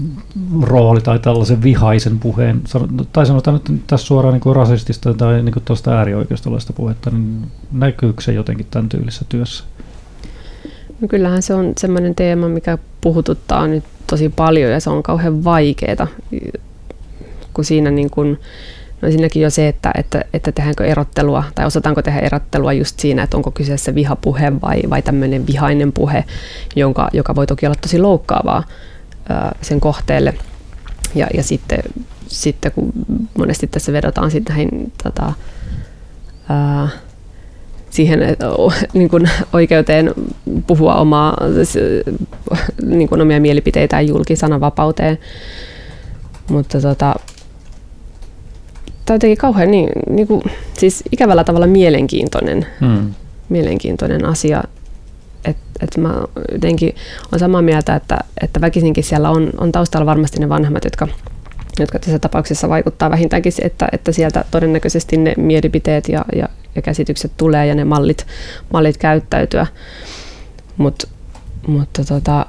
[0.62, 2.62] rooli tai tällaisen vihaisen puheen,
[3.14, 7.42] tai sanotaan nyt tässä suoraan niin kuin rasistista tai niin kuin tuosta äärioikeistolaista puhetta, niin
[7.72, 9.64] näkyykö se jotenkin tämän tyylisessä työssä?
[11.02, 15.44] No kyllähän se on semmoinen teema, mikä puhututtaa nyt tosi paljon ja se on kauhean
[15.44, 16.08] vaikeaa,
[17.54, 18.40] kun siinä niin kuin,
[19.02, 23.24] No ensinnäkin jo se, että, että, että tehdäänkö erottelua tai osataanko tehdä erottelua just siinä,
[23.24, 26.24] että onko kyseessä vihapuhe vai, vai tämmöinen vihainen puhe,
[26.76, 28.64] jonka, joka voi toki olla tosi loukkaavaa
[29.62, 30.34] sen kohteelle.
[31.16, 31.80] Ja, ja sitten,
[32.28, 32.92] sitten kun
[33.38, 35.34] monesti tässä vedotaan sitten näihin tota,
[36.50, 36.88] ää,
[37.90, 38.20] siihen
[38.94, 40.14] niin kuin oikeuteen
[40.68, 41.38] puhua omaa,
[42.86, 45.20] niin kuin omia mielipiteitään julki sananvapauteen.
[46.50, 47.16] Mutta tota,
[49.10, 50.42] tämä on jotenkin kauhean niin, niin kuin,
[50.78, 53.14] siis ikävällä tavalla mielenkiintoinen, hmm.
[53.50, 54.64] mielenkiintoinen asia,
[55.46, 56.96] että että mä jotenkin
[57.32, 61.08] olen samaa mieltä, että, että väkisinkin siellä on, on taustalla varmasti ne vanhemmat, jotka
[61.80, 67.32] jotka tässä tapauksessa vaikuttaa vähintäänkin, että, että sieltä todennäköisesti ne mielipiteet ja, ja, ja käsitykset
[67.38, 68.28] tulee ja ne mallit,
[68.74, 69.68] mallit käyttäytyä.
[70.78, 71.04] Mut,
[71.68, 72.46] mutta tota,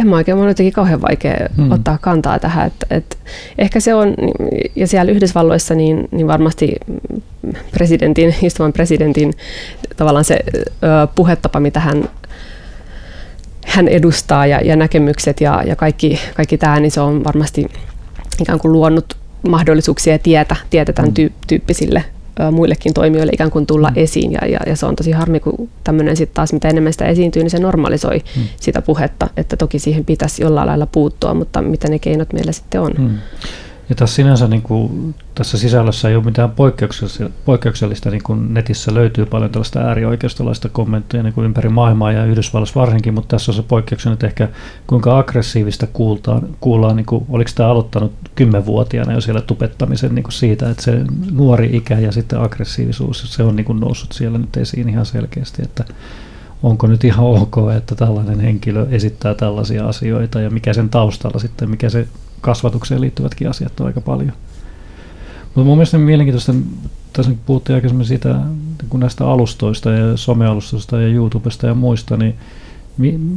[0.00, 1.72] en mä oikein, mun on jotenkin kauhean vaikea hmm.
[1.72, 2.66] ottaa kantaa tähän.
[2.66, 3.16] Että, että
[3.58, 4.14] ehkä se on,
[4.76, 6.74] ja siellä Yhdysvalloissa niin, niin varmasti
[7.70, 9.32] presidentin, istuvan presidentin
[9.96, 12.08] tavallaan se ö, puhetapa, mitä hän,
[13.66, 17.66] hän edustaa ja, ja näkemykset ja, ja kaikki, kaikki tämä, niin se on varmasti
[18.40, 19.16] ikään kuin luonut
[19.48, 21.30] mahdollisuuksia ja tietä, tietä tämän hmm.
[21.46, 22.04] tyyppisille
[22.52, 23.96] muillekin toimijoille ikään kuin tulla mm.
[23.96, 24.32] esiin.
[24.32, 27.42] Ja, ja, ja se on tosi harmi, kun tämmöinen sitten taas, mitä enemmän sitä esiintyy,
[27.42, 28.42] niin se normalisoi mm.
[28.60, 29.28] sitä puhetta.
[29.36, 32.92] Että toki siihen pitäisi jollain lailla puuttua, mutta mitä ne keinot meillä sitten on.
[32.98, 33.18] Mm.
[33.88, 38.94] Ja tässä sinänsä niin kuin, tässä sisällössä ei ole mitään poikkeuksellista, poikkeuksellista niin kuin netissä
[38.94, 43.56] löytyy paljon tällaista äärioikeistolaista kommentteja niin kuin ympäri maailmaa ja Yhdysvalloissa varsinkin, mutta tässä on
[43.56, 44.48] se poikkeuksena, että ehkä
[44.86, 50.32] kuinka aggressiivista kuultaan, kuullaan, niin kuin, oliko tämä aloittanut kymmenvuotiaana jo siellä tupettamisen niin kuin
[50.32, 54.56] siitä, että se nuori ikä ja sitten aggressiivisuus, se on niin kuin noussut siellä nyt
[54.56, 55.84] esiin ihan selkeästi, että
[56.62, 61.70] onko nyt ihan ok, että tällainen henkilö esittää tällaisia asioita ja mikä sen taustalla sitten,
[61.70, 62.08] mikä se
[62.44, 64.32] kasvatukseen liittyvätkin asiat on aika paljon.
[65.44, 66.54] Mutta mun mielestä mielenkiintoista,
[67.12, 68.36] tässä puhuttiin aikaisemmin siitä,
[68.88, 72.34] kun näistä alustoista ja somealustoista ja YouTubesta ja muista, niin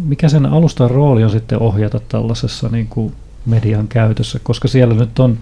[0.06, 3.14] mikä sen alustan rooli on sitten ohjata tällaisessa niin kuin
[3.46, 5.38] median käytössä, koska siellä nyt on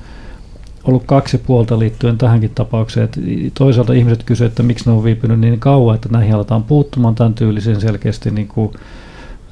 [0.83, 3.03] ollut kaksi puolta liittyen tähänkin tapaukseen.
[3.03, 3.21] Että
[3.53, 7.33] toisaalta ihmiset kysyvät, että miksi ne on viipynyt niin kauan, että näihin aletaan puuttumaan tämän
[7.33, 8.71] tyylisiin selkeästi niin kuin,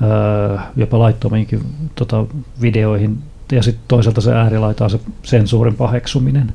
[0.02, 1.62] ää, jopa laittomiinkin
[1.96, 2.26] tota,
[2.62, 3.18] videoihin
[3.52, 6.54] ja sitten toisaalta se äärilaita on se sensuurin paheksuminen.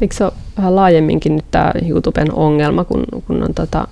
[0.00, 3.88] Eikö se ole vähän laajemminkin nyt tämä YouTuben ongelma, kun, kun on tota,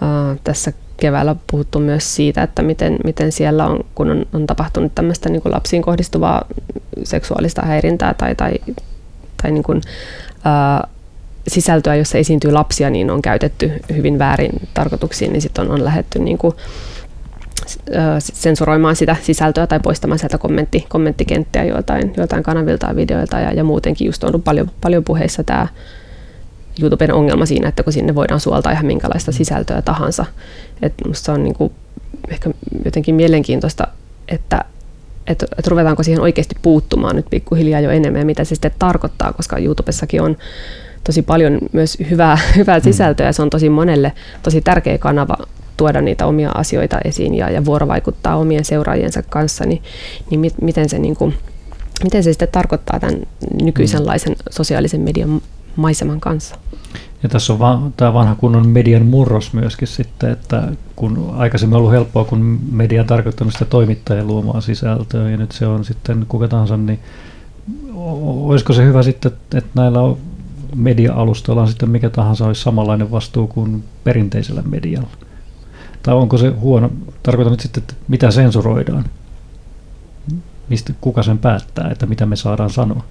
[0.00, 4.94] ää, tässä keväällä puhuttu myös siitä, että miten, miten siellä on, kun on, on tapahtunut
[4.94, 6.44] tämmöistä niin lapsiin kohdistuvaa
[7.04, 8.52] seksuaalista häirintää tai, tai,
[9.42, 9.80] tai niin kuin,
[10.44, 10.88] ää,
[11.48, 16.18] sisältöä, jossa esiintyy lapsia, niin on käytetty hyvin väärin tarkoituksiin, niin sitten on, on lähetty
[16.18, 16.54] niin kuin,
[18.20, 23.64] sensuroimaan sitä sisältöä tai poistamaan sieltä kommentti, kommenttikenttiä joiltain, joiltain kanavilta ja videoilta ja, ja
[23.64, 25.68] muutenkin just on ollut paljon, paljon puheissa tämä
[26.80, 30.26] YouTuben ongelma siinä, että kun sinne voidaan suoltaa ihan minkälaista sisältöä tahansa.
[30.82, 31.72] Että musta se on niinku
[32.28, 32.50] ehkä
[32.84, 33.86] jotenkin mielenkiintoista,
[34.28, 34.64] että
[35.26, 39.32] että, että ruvetaanko siihen oikeasti puuttumaan nyt pikkuhiljaa jo enemmän ja mitä se sitten tarkoittaa,
[39.32, 40.36] koska YouTubessakin on
[41.08, 45.36] tosi paljon myös hyvää, hyvää sisältöä ja se on tosi monelle tosi tärkeä kanava
[45.76, 49.82] tuoda niitä omia asioita esiin ja, ja vuorovaikuttaa omien seuraajiensa kanssa, niin,
[50.30, 51.34] niin mit, miten, se, niin kuin,
[52.04, 53.16] miten se sitten tarkoittaa tämän
[53.62, 55.40] nykyisenlaisen sosiaalisen median
[55.76, 56.56] maiseman kanssa?
[57.22, 61.78] Ja tässä on va- tämä vanha kunnon median murros myöskin sitten, että kun aikaisemmin on
[61.78, 66.26] ollut helppoa, kun media on tarkoittanut sitä toimittajien luomaa sisältöä ja nyt se on sitten
[66.28, 66.98] kuka tahansa, niin
[67.94, 70.18] olisiko se hyvä sitten, että näillä on
[70.74, 75.08] media-alustoilla on sitten mikä tahansa olisi samanlainen vastuu kuin perinteisellä medialla?
[76.02, 76.90] Tai onko se huono?
[77.22, 79.04] Tarkoitan nyt sitten, että mitä sensuroidaan?
[80.68, 83.04] Mistä, kuka sen päättää, että mitä me saadaan sanoa?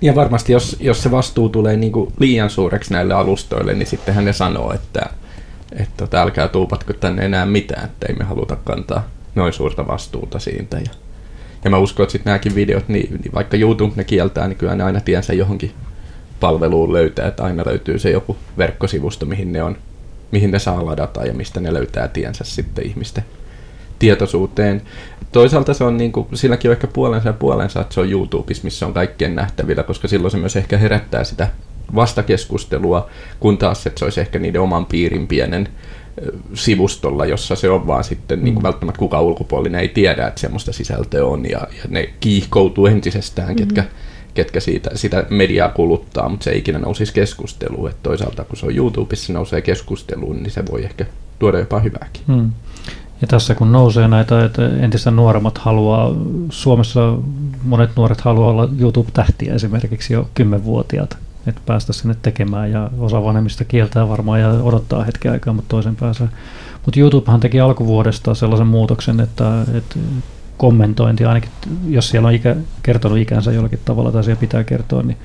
[0.00, 4.24] Ja varmasti jos, jos se vastuu tulee niin kuin liian suureksi näille alustoille, niin sittenhän
[4.24, 5.00] ne sanoo, että,
[5.72, 10.38] että tota, älkää tuupatko tänne enää mitään, että ei me haluta kantaa noin suurta vastuuta
[10.38, 10.76] siitä.
[10.76, 10.90] Ja,
[11.64, 14.74] ja mä uskon, että sitten nämäkin videot, niin, niin vaikka YouTube ne kieltää, niin kyllä
[14.74, 15.72] ne aina tiensä johonkin
[16.42, 19.76] palveluun löytää, että aina löytyy se joku verkkosivusto, mihin ne on
[20.32, 23.24] mihin ne saa ladata ja mistä ne löytää tiensä sitten ihmisten
[23.98, 24.82] tietoisuuteen.
[25.32, 28.64] Toisaalta se on niin kuin, silläkin on ehkä puolensa ja puolensa, että se on YouTubessa,
[28.64, 31.48] missä on kaikkien nähtävillä, koska silloin se myös ehkä herättää sitä
[31.94, 35.68] vastakeskustelua, kun taas että se olisi ehkä niiden oman piirin pienen
[36.54, 38.44] sivustolla, jossa se on vaan sitten mm.
[38.44, 42.86] niin kuin välttämättä kukaan ulkopuolinen ei tiedä, että semmoista sisältöä on ja, ja ne kiihkoutuu
[42.86, 43.66] entisestään, mm-hmm.
[43.66, 43.84] ketkä
[44.34, 47.90] ketkä siitä, sitä mediaa kuluttaa, mutta se ei ikinä nousisi keskusteluun.
[47.90, 51.06] Että toisaalta kun se on YouTubessa nousee keskusteluun, niin se voi ehkä
[51.38, 52.22] tuoda jopa hyvääkin.
[52.28, 52.50] Hmm.
[53.20, 56.14] Ja tässä kun nousee näitä, että entistä nuoremmat haluaa,
[56.50, 57.14] Suomessa
[57.62, 61.16] monet nuoret haluaa olla YouTube-tähtiä esimerkiksi jo kymmenvuotiaat,
[61.46, 65.96] että päästä sinne tekemään ja osa vanhemmista kieltää varmaan ja odottaa hetken aikaa, mutta toisen
[65.96, 66.28] pääsee.
[66.84, 69.96] Mutta YouTubehan teki alkuvuodesta sellaisen muutoksen, että, että
[70.56, 71.50] kommentointi, ainakin
[71.88, 75.16] jos siellä on ikä, kertonut ikänsä jollakin tavalla tai siellä pitää kertoa, niin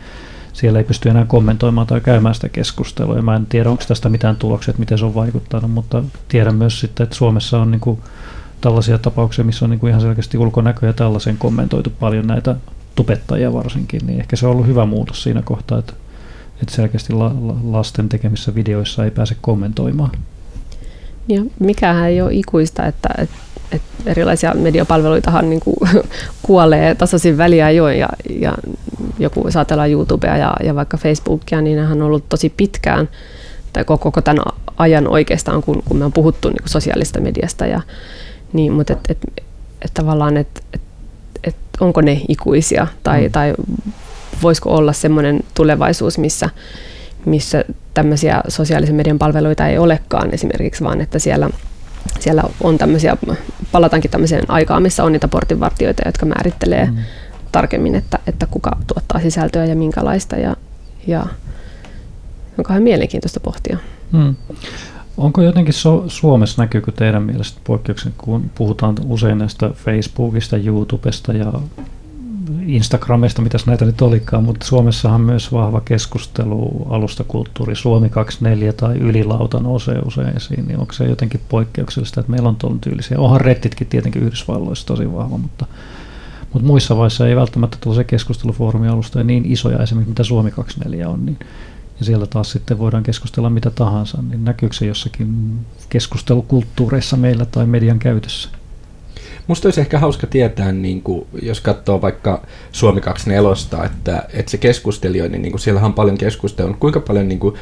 [0.54, 3.22] siellä ei pysty enää kommentoimaan tai käymään sitä keskustelua.
[3.22, 6.80] mä en tiedä, onko tästä mitään tuloksia, että miten se on vaikuttanut, mutta tiedän myös
[6.80, 8.00] sitten, että Suomessa on niin kuin
[8.62, 12.56] tällaisia tapauksia, missä on niin kuin ihan selkeästi ulkonäkö ja tällaisen kommentoitu paljon näitä
[12.96, 15.94] tubettajia varsinkin, niin ehkä se on ollut hyvä muutos siinä kohtaa, että,
[16.62, 20.12] että selkeästi la, la, lasten tekemissä videoissa ei pääse kommentoimaan.
[21.28, 23.36] Ja mikähän ei ole ikuista, että, että,
[23.72, 25.76] että erilaisia mediapalveluitahan niin kuin
[26.44, 28.54] kuolee tasaisin väliajoin ja, ja
[29.20, 33.10] joku jos ajatellaan YouTubea ja, ja vaikka Facebookia, niin nehän on ollut tosi pitkään
[33.74, 34.46] tai koko, koko tämän
[34.78, 37.66] ajan oikeastaan, kun, kun me on puhuttu niin kuin sosiaalista mediasta.
[37.66, 37.82] Ja,
[38.54, 39.18] niin, mutta et, et,
[39.82, 40.82] et tavallaan, että et,
[41.44, 43.32] et onko ne ikuisia tai, mm.
[43.32, 43.54] tai
[44.42, 46.50] voisiko olla semmoinen tulevaisuus, missä,
[47.26, 51.50] missä tämmöisiä sosiaalisen median palveluita ei olekaan esimerkiksi, vaan että siellä,
[52.20, 53.18] siellä on tämmöisiä,
[53.72, 56.98] palataankin tämmöiseen aikaan, missä on niitä portinvartijoita, jotka määrittelee mm.
[57.52, 60.56] tarkemmin, että, että kuka tuottaa sisältöä ja minkälaista ja,
[61.08, 61.26] ja
[62.58, 63.78] onkohan mielenkiintoista pohtia.
[64.12, 64.36] Mm.
[65.18, 71.54] Onko jotenkin so- Suomessa näkyykö teidän mielestä poikkeuksen, kun puhutaan usein näistä Facebookista, YouTubesta ja
[72.66, 79.60] Instagramista, mitäs näitä nyt olikaan, mutta Suomessahan myös vahva keskustelu, alustakulttuuri, Suomi 24 tai ylilauta
[79.60, 83.20] nousee usein esiin, niin onko se jotenkin poikkeuksellista, että meillä on tuon tyylisiä.
[83.20, 85.66] Onhan rettitkin tietenkin Yhdysvalloissa tosi vahva, mutta,
[86.54, 91.10] mutta muissa vaiheissa ei välttämättä tule se keskustelufoorumi alusta niin isoja esimerkiksi mitä Suomi 24
[91.10, 91.40] on, niin
[92.00, 97.66] ja siellä taas sitten voidaan keskustella mitä tahansa, niin näkyykö se jossakin keskustelukulttuureissa meillä tai
[97.66, 98.50] median käytössä?
[99.48, 104.58] Musta olisi ehkä hauska tietää, niin kuin, jos katsoo vaikka Suomi 24, että, että se
[104.58, 107.56] keskustelijoiden, niin kuin, siellä on paljon keskustelua, kuinka paljon, niin kuin,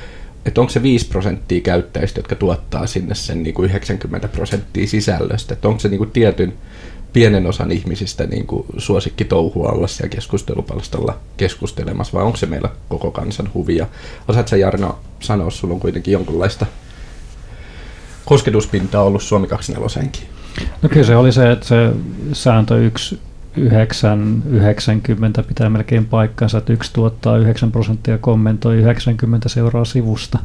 [0.46, 5.54] että onko se 5 prosenttia käyttäjistä, jotka tuottaa sinne sen niin kuin 90 prosenttia sisällöstä,
[5.54, 6.54] että onko se niin kuin, tietyn
[7.14, 12.70] pienen osan ihmisistä niin kuin, suosikki touhua olla siellä keskustelupalstalla keskustelemassa, vai onko se meillä
[12.90, 13.88] koko kansan huvia?
[14.28, 16.66] Osaatko sä Jarno sanoa, sulla on kuitenkin jonkunlaista
[18.26, 19.88] kosketuspintaa ollut Suomi 24
[20.82, 21.92] No kyllä se oli se, että se
[22.34, 23.20] sääntö 1
[23.58, 30.40] 9, 90 pitää melkein paikkansa, että yksi tuottaa 9 prosenttia kommentoi 90 seuraa sivusta.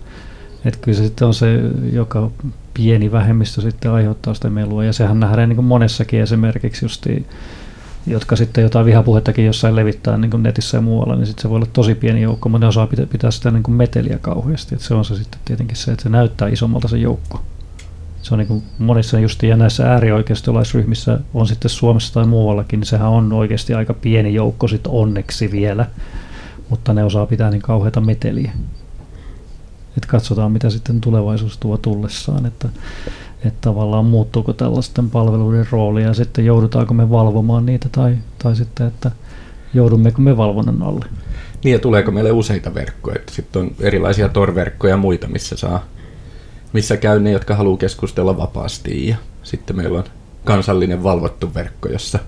[0.64, 1.60] Että kyllä se sitten on se,
[1.92, 2.30] joka
[2.74, 4.84] pieni vähemmistö sitten aiheuttaa sitä melua.
[4.84, 7.26] Ja sehän nähdään niin kuin monessakin esimerkiksi justi,
[8.06, 11.56] jotka sitten jotain vihapuhettakin jossain levittää niin kuin netissä ja muualla, niin sitten se voi
[11.56, 14.74] olla tosi pieni joukko, mutta ne osaa pitää, pitää sitä niin kuin meteliä kauheasti.
[14.74, 17.42] Et se on se sitten tietenkin se, että se näyttää isommalta se joukko
[18.22, 22.86] se on niin kuin monissa just ja näissä äärioikeistolaisryhmissä on sitten Suomessa tai muuallakin, niin
[22.86, 25.86] sehän on oikeasti aika pieni joukko sitten onneksi vielä,
[26.68, 28.52] mutta ne osaa pitää niin kauheita meteliä.
[29.96, 32.68] Et katsotaan, mitä sitten tulevaisuus tuo tullessaan, että,
[33.44, 38.86] että tavallaan muuttuuko tällaisten palveluiden rooli ja sitten joudutaanko me valvomaan niitä tai, tai sitten,
[38.86, 39.10] että
[39.74, 41.06] joudummeko me valvonnan alle.
[41.64, 45.84] Niin ja tuleeko meille useita verkkoja, sitten on erilaisia torverkkoja ja muita, missä saa
[46.72, 49.08] missä käy ne, jotka haluaa keskustella vapaasti.
[49.08, 50.04] Ja sitten meillä on
[50.44, 52.18] kansallinen valvottu verkko, jossa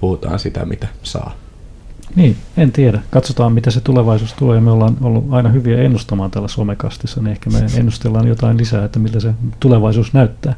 [0.00, 1.34] puhutaan sitä, mitä saa.
[2.16, 3.00] Niin, en tiedä.
[3.10, 4.54] Katsotaan, mitä se tulevaisuus tuo.
[4.54, 8.84] Ja me ollaan ollut aina hyviä ennustamaan täällä somekastissa, niin ehkä me ennustellaan jotain lisää,
[8.84, 10.54] että miltä se tulevaisuus näyttää.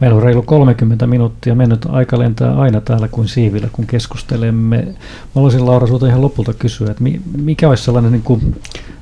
[0.00, 1.86] Meillä on reilu 30 minuuttia mennyt.
[1.88, 4.76] Aika lentää aina täällä kuin siivillä, kun keskustelemme.
[4.76, 4.92] Mä
[5.34, 7.04] haluaisin Laura sinulta ihan lopulta kysyä, että
[7.36, 8.60] mikä olisi sellainen niin kuin,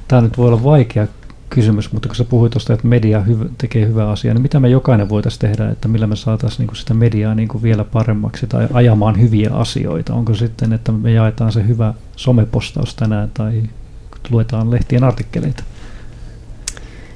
[0.08, 1.06] tämä nyt voi olla vaikea
[1.50, 4.68] kysymys, mutta kun sä puhuit tuosta, että media hyv- tekee hyvää asiaa, niin mitä me
[4.68, 8.68] jokainen voitaisiin tehdä, että millä me saataisiin niin sitä mediaa niin kuin vielä paremmaksi tai
[8.72, 10.14] ajamaan hyviä asioita?
[10.14, 13.62] Onko sitten, että me jaetaan se hyvä somepostaus tänään tai
[14.30, 15.62] luetaan lehtien artikkeleita?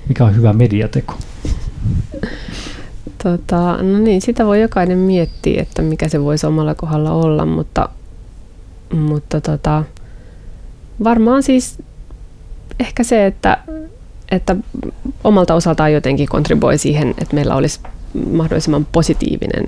[0.08, 1.14] Mikä on hyvä mediateko?
[3.22, 7.88] Tota, no niin, sitä voi jokainen miettiä, että mikä se voisi omalla kohdalla olla, mutta,
[8.92, 9.84] mutta tota,
[11.04, 11.78] varmaan siis
[12.80, 13.58] ehkä se, että,
[14.30, 14.56] että
[15.24, 17.80] omalta osaltaan jotenkin kontribuoi siihen, että meillä olisi
[18.32, 19.64] mahdollisimman positiivinen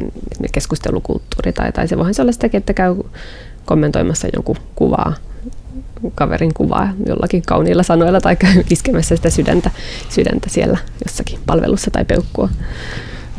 [0.53, 1.53] keskustelukulttuuri.
[1.53, 2.97] Tai, tai se voihan se olla sitäkin, että käy
[3.65, 5.15] kommentoimassa jonkun kuvaa,
[6.15, 9.71] kaverin kuvaa jollakin kauniilla sanoilla tai käy iskemässä sitä sydäntä,
[10.09, 12.49] sydäntä siellä jossakin palvelussa tai peukkua.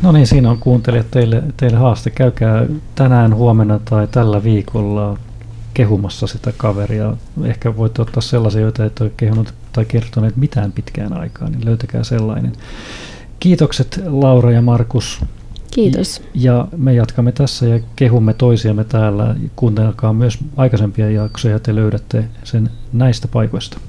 [0.02, 2.10] No niin, siinä on kuuntelijat teille, teille haaste.
[2.10, 5.18] Käykää tänään, huomenna tai tällä viikolla
[5.74, 7.16] kehumassa sitä kaveria.
[7.44, 12.04] Ehkä voitte ottaa sellaisia, joita et ole kehunut tai kertoneet mitään pitkään aikaan, niin löytäkää
[12.04, 12.52] sellainen.
[13.40, 15.20] Kiitokset Laura ja Markus.
[15.70, 16.22] Kiitos.
[16.34, 19.36] Ja me jatkamme tässä ja kehumme toisiamme täällä.
[19.56, 23.80] Kuuntelkaa myös aikaisempia jaksoja, te löydätte sen näistä paikoista.